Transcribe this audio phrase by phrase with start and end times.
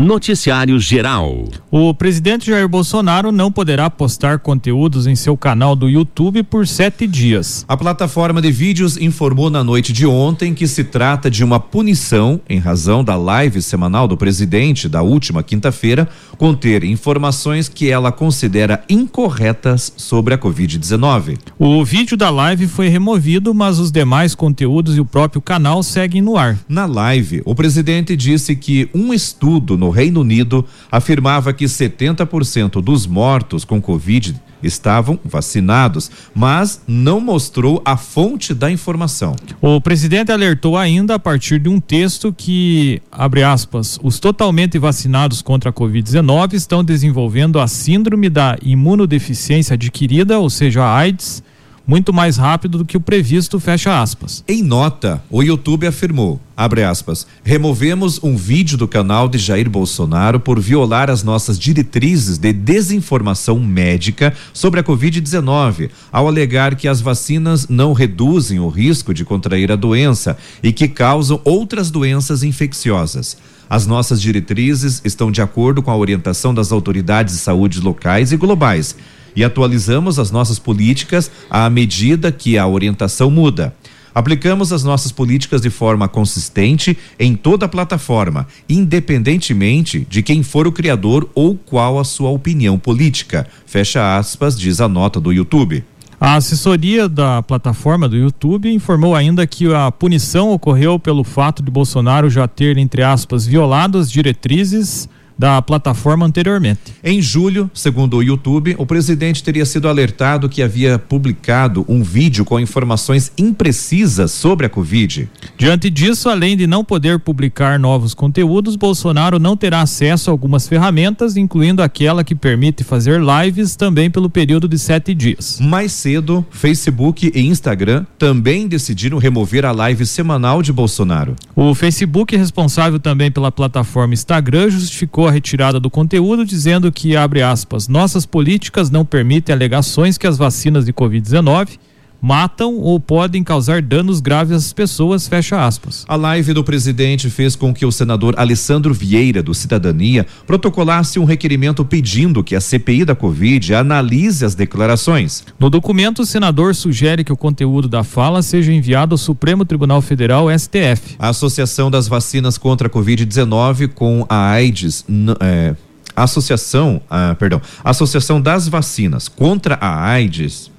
[0.00, 1.46] Noticiário Geral.
[1.70, 7.06] O presidente Jair Bolsonaro não poderá postar conteúdos em seu canal do YouTube por sete
[7.06, 7.66] dias.
[7.68, 12.40] A plataforma de vídeos informou na noite de ontem que se trata de uma punição
[12.48, 16.08] em razão da live semanal do presidente da última quinta-feira
[16.38, 21.36] conter informações que ela considera incorretas sobre a Covid-19.
[21.58, 26.22] O vídeo da live foi removido, mas os demais conteúdos e o próprio canal seguem
[26.22, 26.58] no ar.
[26.66, 33.06] Na live, o presidente disse que um estudo no Reino Unido afirmava que 70% dos
[33.06, 39.34] mortos com Covid estavam vacinados, mas não mostrou a fonte da informação.
[39.60, 45.42] O presidente alertou ainda a partir de um texto que, abre aspas, os totalmente vacinados
[45.42, 51.42] contra a Covid-19 estão desenvolvendo a síndrome da imunodeficiência adquirida, ou seja, a AIDS
[51.90, 54.44] muito mais rápido do que o previsto, fecha aspas.
[54.46, 60.38] Em nota, o YouTube afirmou, abre aspas, removemos um vídeo do canal de Jair Bolsonaro
[60.38, 67.00] por violar as nossas diretrizes de desinformação médica sobre a Covid-19, ao alegar que as
[67.00, 73.36] vacinas não reduzem o risco de contrair a doença e que causam outras doenças infecciosas.
[73.68, 78.36] As nossas diretrizes estão de acordo com a orientação das autoridades de saúde locais e
[78.36, 78.94] globais
[79.34, 83.74] e atualizamos as nossas políticas à medida que a orientação muda.
[84.14, 90.66] Aplicamos as nossas políticas de forma consistente em toda a plataforma, independentemente de quem for
[90.66, 93.46] o criador ou qual a sua opinião política.
[93.66, 95.84] Fecha aspas, diz a nota do YouTube.
[96.20, 101.70] A assessoria da plataforma do YouTube informou ainda que a punição ocorreu pelo fato de
[101.70, 105.08] Bolsonaro já ter, entre aspas, violado as diretrizes
[105.40, 106.92] da plataforma anteriormente.
[107.02, 112.44] Em julho, segundo o YouTube, o presidente teria sido alertado que havia publicado um vídeo
[112.44, 115.30] com informações imprecisas sobre a Covid.
[115.56, 120.68] Diante disso, além de não poder publicar novos conteúdos, Bolsonaro não terá acesso a algumas
[120.68, 125.58] ferramentas, incluindo aquela que permite fazer lives também pelo período de sete dias.
[125.58, 131.34] Mais cedo, Facebook e Instagram também decidiram remover a live semanal de Bolsonaro.
[131.56, 137.42] O Facebook, responsável também pela plataforma Instagram, justificou a retirada do conteúdo, dizendo que, abre
[137.42, 141.78] aspas, nossas políticas não permitem alegações que as vacinas de Covid-19
[142.20, 146.04] matam ou podem causar danos graves às pessoas, fecha aspas.
[146.08, 151.24] A live do presidente fez com que o senador Alessandro Vieira, do Cidadania, protocolasse um
[151.24, 155.44] requerimento pedindo que a CPI da Covid analise as declarações.
[155.58, 160.02] No documento, o senador sugere que o conteúdo da fala seja enviado ao Supremo Tribunal
[160.02, 161.16] Federal, STF.
[161.18, 165.04] A Associação das Vacinas contra a Covid-19 com a AIDS.
[165.40, 165.74] É,
[166.14, 170.70] Associação, ah, perdão, Associação das Vacinas contra a AIDS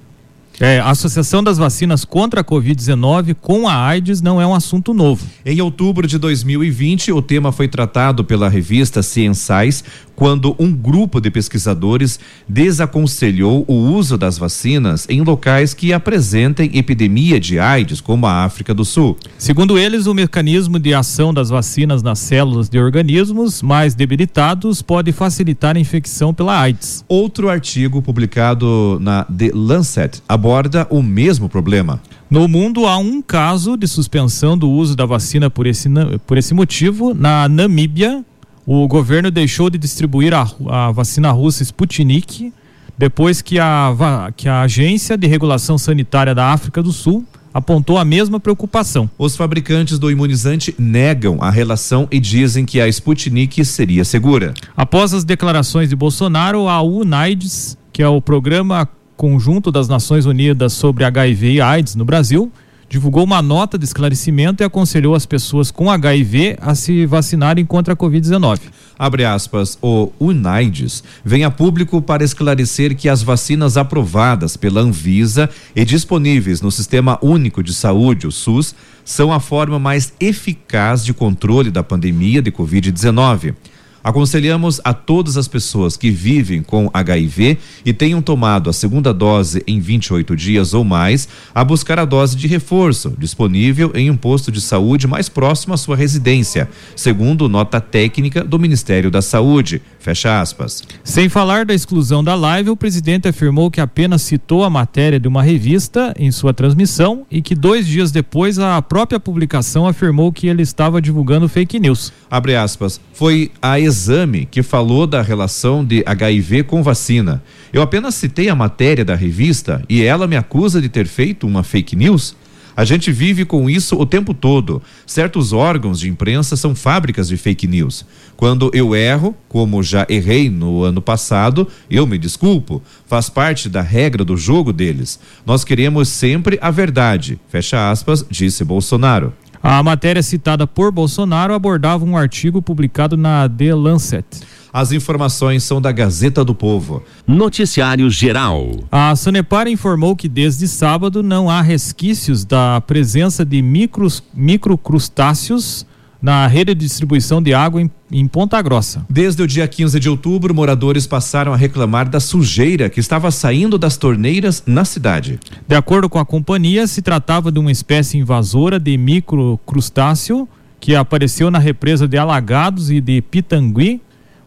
[0.62, 4.94] é, a Associação das Vacinas contra a Covid-19 com a AIDS não é um assunto
[4.94, 5.26] novo.
[5.44, 9.82] Em outubro de 2020, o tema foi tratado pela revista Ciensais,
[10.22, 17.40] quando um grupo de pesquisadores desaconselhou o uso das vacinas em locais que apresentem epidemia
[17.40, 19.18] de AIDS, como a África do Sul.
[19.36, 25.10] Segundo eles, o mecanismo de ação das vacinas nas células de organismos mais debilitados pode
[25.10, 27.04] facilitar a infecção pela AIDS.
[27.08, 32.00] Outro artigo publicado na The Lancet aborda o mesmo problema.
[32.30, 35.88] No mundo há um caso de suspensão do uso da vacina por esse,
[36.28, 37.12] por esse motivo.
[37.12, 38.24] Na Namíbia,
[38.66, 42.52] o governo deixou de distribuir a, a vacina russa Sputnik
[42.96, 48.04] depois que a, que a Agência de Regulação Sanitária da África do Sul apontou a
[48.04, 49.10] mesma preocupação.
[49.18, 54.54] Os fabricantes do imunizante negam a relação e dizem que a Sputnik seria segura.
[54.76, 60.72] Após as declarações de Bolsonaro, a UNAIDS, que é o programa conjunto das Nações Unidas
[60.72, 62.50] sobre HIV e AIDS no Brasil,
[62.92, 67.94] divulgou uma nota de esclarecimento e aconselhou as pessoas com HIV a se vacinarem contra
[67.94, 68.60] a Covid-19.
[68.98, 75.48] Abre aspas, o UNAIDS vem a público para esclarecer que as vacinas aprovadas pela Anvisa
[75.74, 81.14] e disponíveis no Sistema Único de Saúde, o SUS, são a forma mais eficaz de
[81.14, 83.54] controle da pandemia de Covid-19.
[84.02, 89.62] Aconselhamos a todas as pessoas que vivem com HIV e tenham tomado a segunda dose
[89.66, 94.50] em 28 dias ou mais a buscar a dose de reforço, disponível em um posto
[94.50, 99.80] de saúde mais próximo à sua residência, segundo nota técnica do Ministério da Saúde.
[100.02, 100.82] Fecha aspas.
[101.04, 105.28] Sem falar da exclusão da live, o presidente afirmou que apenas citou a matéria de
[105.28, 110.48] uma revista em sua transmissão e que dois dias depois a própria publicação afirmou que
[110.48, 112.12] ele estava divulgando fake news.
[112.28, 113.00] Abre aspas.
[113.12, 117.40] Foi a exame que falou da relação de HIV com vacina.
[117.72, 121.62] Eu apenas citei a matéria da revista e ela me acusa de ter feito uma
[121.62, 122.34] fake news?
[122.76, 124.82] A gente vive com isso o tempo todo.
[125.06, 128.04] Certos órgãos de imprensa são fábricas de fake news.
[128.36, 132.82] Quando eu erro, como já errei no ano passado, eu me desculpo.
[133.06, 135.20] Faz parte da regra do jogo deles.
[135.44, 137.38] Nós queremos sempre a verdade.
[137.48, 139.32] Fecha aspas, disse Bolsonaro.
[139.62, 144.26] A matéria citada por Bolsonaro abordava um artigo publicado na The Lancet.
[144.72, 147.02] As informações são da Gazeta do Povo.
[147.26, 148.70] Noticiário Geral.
[148.90, 155.84] A Sanepar informou que desde sábado não há resquícios da presença de micros, microcrustáceos
[156.22, 159.04] na rede de distribuição de água em, em, Ponta Grossa.
[159.10, 163.76] Desde o dia 15 de outubro, moradores passaram a reclamar da sujeira que estava saindo
[163.76, 165.40] das torneiras na cidade.
[165.66, 170.48] De acordo com a companhia, se tratava de uma espécie invasora de microcrustáceo
[170.78, 174.00] que apareceu na represa de Alagados e de Pitangui,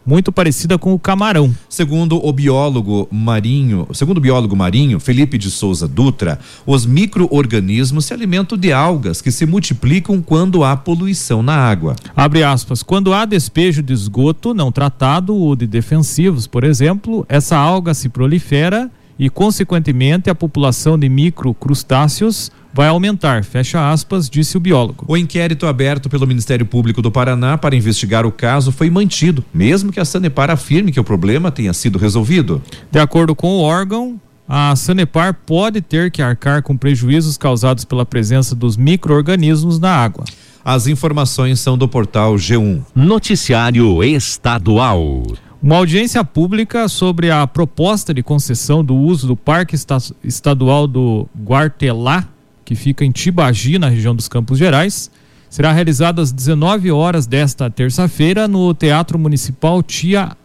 [0.06, 1.54] muito parecida com o camarão.
[1.68, 8.14] Segundo o biólogo marinho, segundo o biólogo marinho Felipe de Souza Dutra, os microorganismos se
[8.14, 11.96] alimentam de algas que se multiplicam quando há poluição na água.
[12.16, 17.58] Abre aspas, quando há despejo de esgoto não tratado ou de defensivos, por exemplo, essa
[17.58, 24.60] alga se prolifera e consequentemente a população de microcrustáceos vai aumentar, fecha aspas, disse o
[24.60, 25.06] biólogo.
[25.08, 29.94] O inquérito aberto pelo Ministério Público do Paraná para investigar o caso foi mantido, mesmo
[29.94, 32.62] que a Sanepar afirme que o problema tenha sido resolvido.
[32.92, 38.06] De acordo com o órgão, a Sanepar pode ter que arcar com prejuízos causados pela
[38.06, 40.26] presença dos micro-organismos na água.
[40.64, 42.84] As informações são do portal G1.
[42.94, 45.24] Noticiário Estadual.
[45.62, 49.76] Uma audiência pública sobre a proposta de concessão do uso do Parque
[50.24, 52.28] Estadual do Guartelá
[52.66, 55.12] que fica em Tibagi, na região dos Campos Gerais,
[55.50, 60.36] será realizada às 19 horas desta terça-feira no Teatro Municipal Tia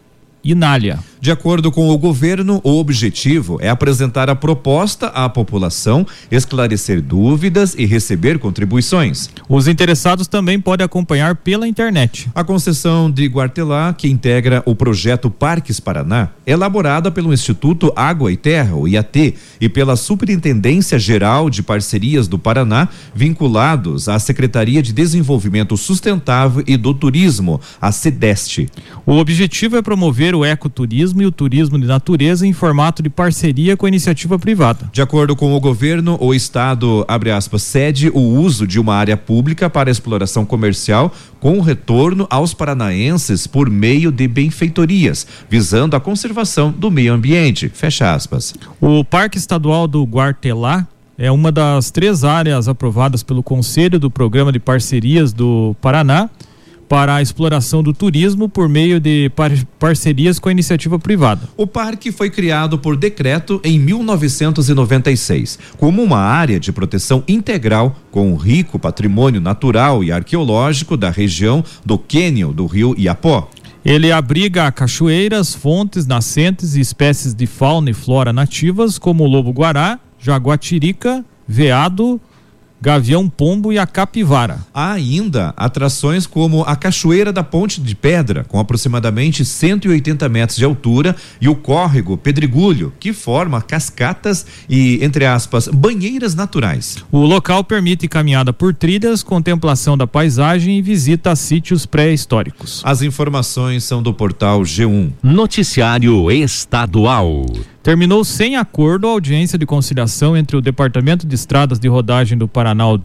[0.44, 0.98] Inália.
[1.20, 7.74] De acordo com o governo, o objetivo é apresentar a proposta à população, esclarecer dúvidas
[7.76, 9.28] e receber contribuições.
[9.46, 12.30] Os interessados também podem acompanhar pela internet.
[12.34, 18.32] A concessão de Guartelá, que integra o projeto Parques Paraná, é elaborada pelo Instituto Água
[18.32, 24.82] e Terra, o IAT, e pela Superintendência Geral de Parcerias do Paraná, vinculados à Secretaria
[24.82, 28.68] de Desenvolvimento Sustentável e do Turismo, a SEDEST.
[29.04, 33.10] O objetivo é promover o ecoturismo turismo e o turismo de natureza em formato de
[33.10, 34.88] parceria com a iniciativa privada.
[34.92, 39.16] De acordo com o governo, o Estado, abre aspas, cede o uso de uma área
[39.16, 46.70] pública para exploração comercial com retorno aos paranaenses por meio de benfeitorias, visando a conservação
[46.70, 47.68] do meio ambiente.
[47.68, 48.54] Fecha aspas.
[48.80, 50.86] O Parque Estadual do Guartelá
[51.18, 56.30] é uma das três áreas aprovadas pelo Conselho do Programa de Parcerias do Paraná
[56.90, 61.48] para a exploração do turismo por meio de par parcerias com a iniciativa privada.
[61.56, 68.32] O parque foi criado por decreto em 1996 como uma área de proteção integral com
[68.32, 73.48] um rico patrimônio natural e arqueológico da região do Quênio do Rio Iapó.
[73.84, 80.00] Ele abriga cachoeiras, fontes, nascentes e espécies de fauna e flora nativas como o lobo-guará,
[80.18, 82.20] jaguatirica, veado,
[82.82, 84.58] Gavião Pombo e a Capivara.
[84.72, 90.64] Há ainda atrações como a Cachoeira da Ponte de Pedra, com aproximadamente 180 metros de
[90.64, 96.96] altura, e o córrego Pedregulho, que forma cascatas e, entre aspas, banheiras naturais.
[97.12, 102.80] O local permite caminhada por trilhas, contemplação da paisagem e visita a sítios pré-históricos.
[102.84, 105.12] As informações são do portal G1.
[105.22, 107.46] Noticiário Estadual.
[107.82, 112.46] Terminou sem acordo a audiência de conciliação entre o Departamento de Estradas de Rodagem do
[112.46, 112.98] Paraná, o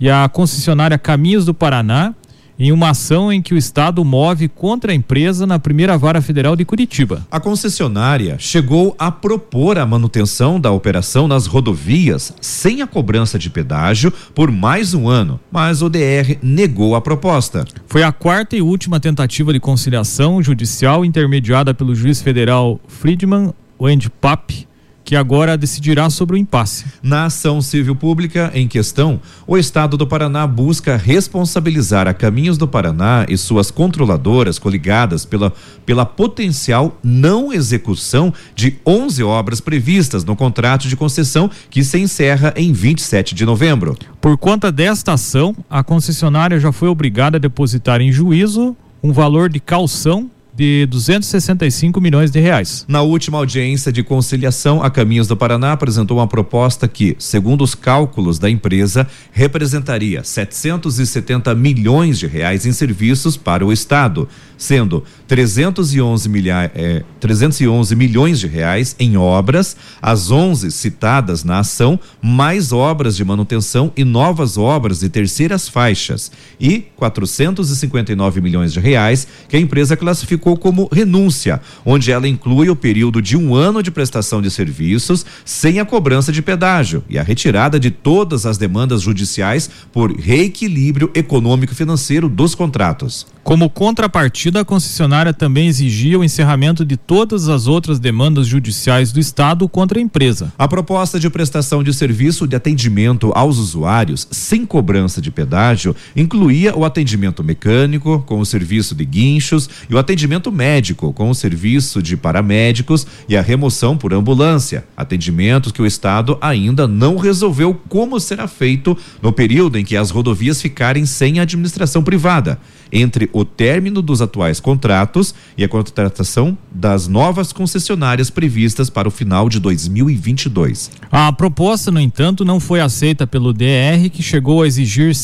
[0.00, 2.14] e a concessionária Caminhos do Paraná,
[2.58, 6.56] em uma ação em que o Estado move contra a empresa na primeira vara federal
[6.56, 7.26] de Curitiba.
[7.30, 13.48] A concessionária chegou a propor a manutenção da operação nas rodovias sem a cobrança de
[13.48, 17.64] pedágio por mais um ano, mas o DR negou a proposta.
[17.86, 24.67] Foi a quarta e última tentativa de conciliação judicial intermediada pelo juiz federal Friedman Wendpap
[25.08, 26.84] que agora decidirá sobre o impasse.
[27.02, 32.68] Na ação civil pública em questão, o Estado do Paraná busca responsabilizar a Caminhos do
[32.68, 35.50] Paraná e suas controladoras coligadas pela,
[35.86, 42.52] pela potencial não execução de 11 obras previstas no contrato de concessão que se encerra
[42.54, 43.96] em 27 de novembro.
[44.20, 49.48] Por conta desta ação, a concessionária já foi obrigada a depositar em juízo um valor
[49.48, 52.84] de calção de 265 milhões de reais.
[52.88, 57.76] Na última audiência de conciliação, a Caminhos do Paraná apresentou uma proposta que, segundo os
[57.76, 64.28] cálculos da empresa, representaria 770 milhões de reais em serviços para o Estado.
[64.58, 71.98] Sendo 311, milha, é, 311 milhões de reais em obras, as 11 citadas na ação,
[72.20, 79.26] mais obras de manutenção e novas obras de terceiras faixas, e 459 milhões de reais
[79.48, 83.90] que a empresa classificou como renúncia, onde ela inclui o período de um ano de
[83.90, 89.02] prestação de serviços sem a cobrança de pedágio e a retirada de todas as demandas
[89.02, 93.26] judiciais por reequilíbrio econômico e financeiro dos contratos.
[93.44, 99.18] Como contrapartida, a concessionária também exigia o encerramento de todas as outras demandas judiciais do
[99.18, 100.52] Estado contra a empresa.
[100.56, 106.76] A proposta de prestação de serviço de atendimento aos usuários sem cobrança de pedágio incluía
[106.76, 112.00] o atendimento mecânico, com o serviço de guinchos, e o atendimento médico, com o serviço
[112.00, 114.84] de paramédicos e a remoção por ambulância.
[114.96, 120.10] Atendimentos que o Estado ainda não resolveu como será feito no período em que as
[120.10, 122.60] rodovias ficarem sem administração privada
[122.92, 129.10] entre o término dos atuais contratos e a contratação das novas concessionárias previstas para o
[129.10, 130.90] final de 2022.
[131.10, 135.14] A proposta, no entanto, não foi aceita pelo DR, que chegou a exigir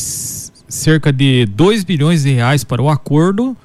[0.67, 3.55] cerca de 2 bilhões de reais para o acordo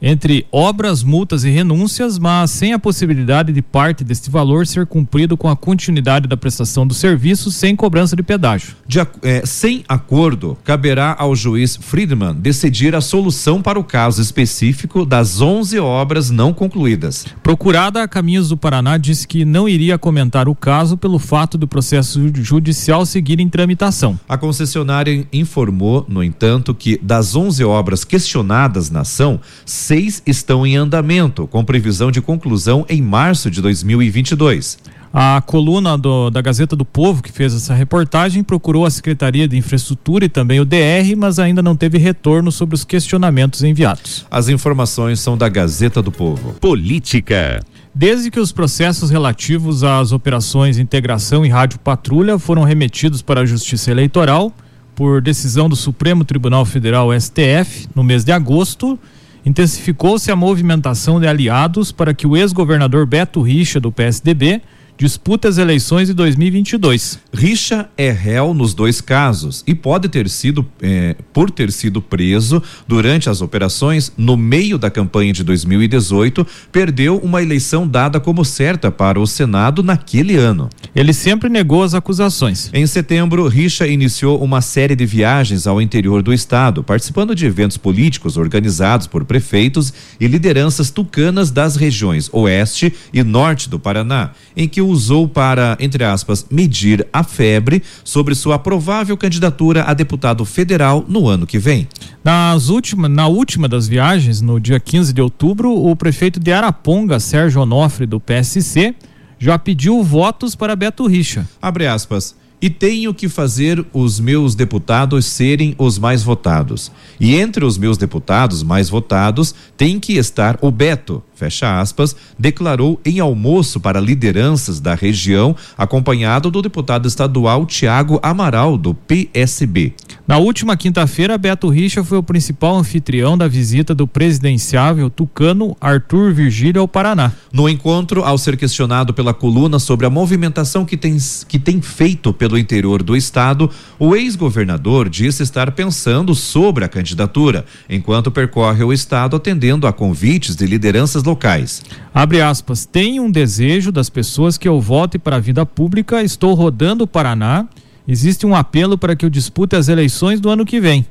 [0.00, 5.36] entre obras, multas e renúncias, mas sem a possibilidade de parte deste valor ser cumprido
[5.36, 8.76] com a continuidade da prestação do serviço sem cobrança de pedágio.
[8.86, 15.04] De, é, sem acordo, caberá ao juiz Friedman decidir a solução para o caso específico
[15.04, 17.26] das 11 obras não concluídas.
[17.42, 21.66] Procurada, a Caminhos do Paraná disse que não iria comentar o caso pelo fato do
[21.66, 24.18] processo judicial seguir em tramitação.
[24.28, 29.40] A concessionária informou, no entanto, que das 11 obras questionadas na ação,
[29.86, 34.78] seis estão em andamento, com previsão de conclusão em março de 2022.
[35.14, 39.56] A coluna do, da Gazeta do Povo, que fez essa reportagem, procurou a Secretaria de
[39.56, 44.26] Infraestrutura e também o DR, mas ainda não teve retorno sobre os questionamentos enviados.
[44.28, 46.54] As informações são da Gazeta do Povo.
[46.54, 47.64] Política.
[47.94, 53.46] Desde que os processos relativos às operações Integração e Rádio Patrulha foram remetidos para a
[53.46, 54.52] Justiça Eleitoral,
[54.96, 58.98] por decisão do Supremo Tribunal Federal STF, no mês de agosto,
[59.46, 64.60] intensificou-se a movimentação de aliados para que o ex-governador Beto Richa, do PSDB,
[64.98, 67.18] disputa as eleições de 2022.
[67.32, 72.62] Richa é réu nos dois casos e pode ter sido, é, por ter sido preso
[72.88, 78.90] durante as operações no meio da campanha de 2018, perdeu uma eleição dada como certa
[78.90, 80.70] para o Senado naquele ano.
[80.94, 82.70] Ele sempre negou as acusações.
[82.72, 87.76] Em setembro, Richa iniciou uma série de viagens ao interior do estado, participando de eventos
[87.76, 94.66] políticos organizados por prefeitos e lideranças tucanas das regiões oeste e norte do Paraná, em
[94.68, 101.04] que usou para, entre aspas, medir a febre sobre sua provável candidatura a deputado federal
[101.08, 101.88] no ano que vem.
[102.24, 107.20] Nas última, na última das viagens, no dia 15 de outubro, o prefeito de Araponga,
[107.20, 108.94] Sérgio Onofre, do PSC,
[109.38, 111.46] já pediu votos para Beto Richa.
[111.60, 116.90] Abre aspas e tenho que fazer os meus deputados serem os mais votados.
[117.20, 123.00] E entre os meus deputados mais votados tem que estar o Beto, fecha aspas, declarou
[123.04, 129.92] em almoço para lideranças da região, acompanhado do deputado estadual Tiago Amaral, do PSB.
[130.26, 136.32] Na última quinta-feira, Beto Richa foi o principal anfitrião da visita do presidenciável tucano Arthur
[136.32, 137.32] Virgílio ao Paraná.
[137.52, 142.32] No encontro, ao ser questionado pela coluna sobre a movimentação que tem, que tem feito
[142.32, 148.92] pelo interior do estado, o ex-governador disse estar pensando sobre a candidatura, enquanto percorre o
[148.92, 151.82] estado atendendo a convites de lideranças locais.
[152.12, 156.52] Abre aspas, tem um desejo das pessoas que eu volte para a vida pública, estou
[156.52, 157.66] rodando o Paraná
[158.06, 161.04] existe um apelo para que eu dispute as eleições do ano que vem.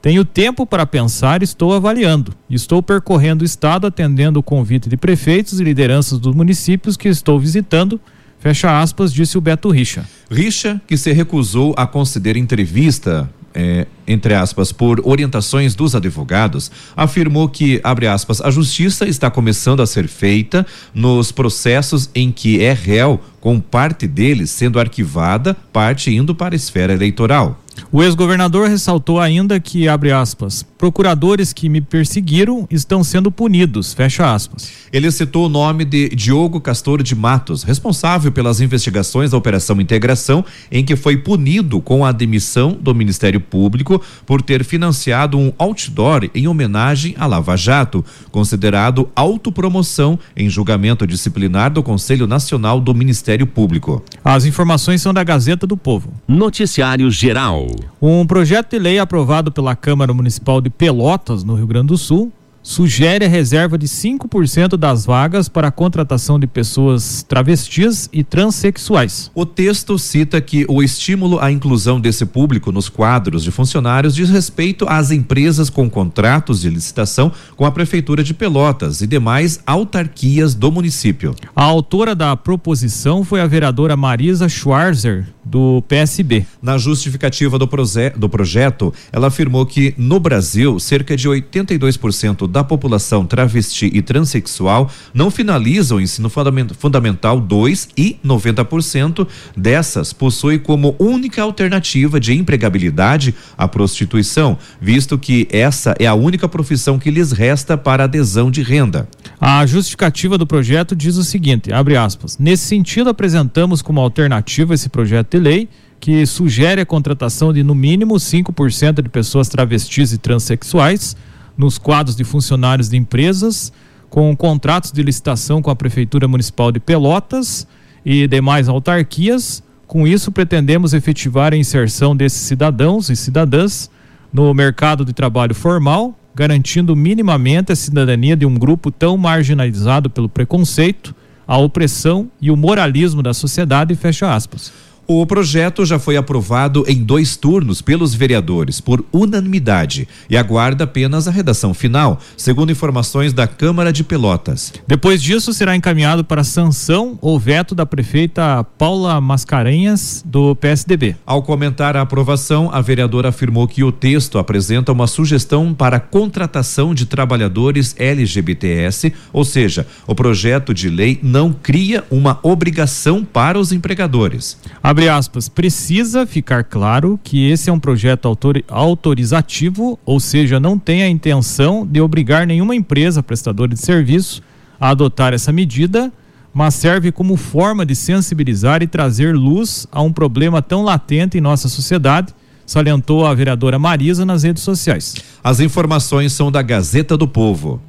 [0.00, 2.32] Tenho tempo para pensar, estou avaliando.
[2.48, 7.38] Estou percorrendo o estado atendendo o convite de prefeitos e lideranças dos municípios que estou
[7.40, 8.00] visitando.
[8.40, 10.08] Fecha aspas, disse o Beto Richa.
[10.30, 17.48] Richa, que se recusou a conceder entrevista é, entre aspas, por orientações dos advogados, afirmou
[17.48, 20.64] que, abre aspas, a justiça está começando a ser feita
[20.94, 26.56] nos processos em que é réu, com parte deles sendo arquivada, parte indo para a
[26.56, 27.60] esfera eleitoral.
[27.90, 34.32] O ex-governador ressaltou ainda que, abre aspas, procuradores que me perseguiram estão sendo punidos, fecha
[34.32, 34.70] aspas.
[34.92, 40.44] Ele citou o nome de Diogo Castor de Matos, responsável pelas investigações da Operação Integração,
[40.70, 46.30] em que foi punido com a demissão do Ministério Público por ter financiado um outdoor
[46.34, 53.46] em homenagem a Lava Jato, considerado autopromoção em julgamento disciplinar do Conselho Nacional do Ministério
[53.46, 54.02] Público.
[54.24, 56.12] As informações são da Gazeta do Povo.
[56.26, 57.67] Noticiário Geral.
[58.00, 62.32] Um projeto de lei aprovado pela Câmara Municipal de Pelotas, no Rio Grande do Sul,
[62.62, 69.30] sugere a reserva de 5% das vagas para a contratação de pessoas travestis e transexuais.
[69.34, 74.28] O texto cita que o estímulo à inclusão desse público nos quadros de funcionários diz
[74.30, 80.54] respeito às empresas com contratos de licitação com a Prefeitura de Pelotas e demais autarquias
[80.54, 81.34] do município.
[81.54, 86.44] A autora da proposição foi a vereadora Marisa Schwarzer, do PSB.
[86.60, 87.68] Na justificativa do,
[88.16, 94.90] do projeto, ela afirmou que no Brasil, cerca de 82% da população travesti e transexual
[95.12, 96.30] não finaliza o ensino
[96.78, 105.48] fundamental 2 e 90% dessas possui como única alternativa de empregabilidade a prostituição, visto que
[105.50, 109.08] essa é a única profissão que lhes resta para adesão de renda.
[109.40, 114.88] A justificativa do projeto diz o seguinte, abre aspas, nesse sentido apresentamos como alternativa esse
[114.88, 115.68] projeto de lei
[116.00, 121.16] que sugere a contratação de no mínimo 5% de pessoas travestis e transexuais
[121.58, 123.72] nos quadros de funcionários de empresas
[124.08, 127.66] com contratos de licitação com a Prefeitura Municipal de Pelotas
[128.04, 129.62] e demais autarquias.
[129.86, 133.90] Com isso, pretendemos efetivar a inserção desses cidadãos e cidadãs
[134.32, 140.28] no mercado de trabalho formal, garantindo minimamente a cidadania de um grupo tão marginalizado pelo
[140.28, 141.14] preconceito,
[141.46, 144.70] a opressão e o moralismo da sociedade, fecha aspas.
[145.10, 151.26] O projeto já foi aprovado em dois turnos pelos vereadores, por unanimidade, e aguarda apenas
[151.26, 154.70] a redação final, segundo informações da Câmara de Pelotas.
[154.86, 161.16] Depois disso, será encaminhado para sanção ou veto da prefeita Paula Mascarenhas, do PSDB.
[161.24, 166.92] Ao comentar a aprovação, a vereadora afirmou que o texto apresenta uma sugestão para contratação
[166.92, 173.72] de trabalhadores LGBTS, ou seja, o projeto de lei não cria uma obrigação para os
[173.72, 174.58] empregadores.
[174.82, 180.58] A abre aspas, precisa ficar claro que esse é um projeto autor, autorizativo, ou seja,
[180.58, 184.42] não tem a intenção de obrigar nenhuma empresa prestadora de serviço
[184.80, 186.12] a adotar essa medida,
[186.52, 191.40] mas serve como forma de sensibilizar e trazer luz a um problema tão latente em
[191.40, 192.34] nossa sociedade,
[192.66, 195.14] salientou a vereadora Marisa nas redes sociais.
[195.44, 197.80] As informações são da Gazeta do Povo.